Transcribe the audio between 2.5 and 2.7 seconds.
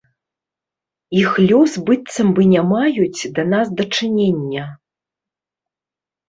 не